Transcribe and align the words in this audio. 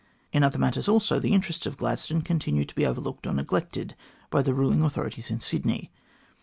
In 0.33 0.41
other 0.41 0.57
matters 0.57 0.87
also 0.87 1.19
the 1.19 1.31
interests 1.31 1.67
of 1.67 1.77
Gladstone 1.77 2.23
continued 2.23 2.69
to 2.69 2.73
be 2.73 2.87
overlooked 2.87 3.27
or 3.27 3.33
neglected 3.35 3.95
by 4.31 4.41
the 4.41 4.51
ruling 4.55 4.81
authorities 4.81 5.29
in 5.29 5.39
Sydney. 5.41 5.91